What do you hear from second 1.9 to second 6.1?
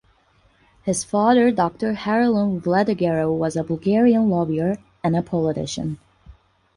Haralan Vladigerov was a Bulgarian lawyer and a politician.